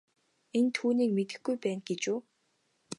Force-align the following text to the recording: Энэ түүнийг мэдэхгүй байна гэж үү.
Энэ 0.57 0.71
түүнийг 0.75 1.11
мэдэхгүй 1.17 1.55
байна 1.63 1.81
гэж 1.87 2.03
үү. 2.13 2.19